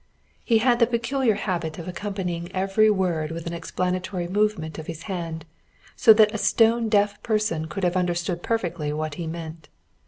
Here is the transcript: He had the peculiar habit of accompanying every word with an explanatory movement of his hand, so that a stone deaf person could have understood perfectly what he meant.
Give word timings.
He 0.43 0.57
had 0.57 0.79
the 0.79 0.87
peculiar 0.87 1.35
habit 1.35 1.77
of 1.77 1.87
accompanying 1.87 2.51
every 2.55 2.89
word 2.89 3.29
with 3.29 3.45
an 3.45 3.53
explanatory 3.53 4.27
movement 4.27 4.79
of 4.79 4.87
his 4.87 5.03
hand, 5.03 5.45
so 5.95 6.11
that 6.13 6.33
a 6.33 6.39
stone 6.39 6.89
deaf 6.89 7.21
person 7.21 7.67
could 7.67 7.83
have 7.83 7.95
understood 7.95 8.41
perfectly 8.41 8.91
what 8.91 9.13
he 9.21 9.27
meant. 9.27 9.69